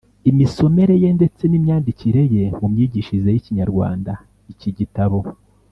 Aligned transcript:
imisomere 0.29 0.93
ye 1.03 1.09
ndetse 1.17 1.43
n’imyandikire 1.47 2.21
ye. 2.33 2.43
Mu 2.59 2.67
myigishirize 2.73 3.29
y’Ikinyarwanda, 3.31 4.11
iki 4.51 4.69
gitabo 4.79 5.19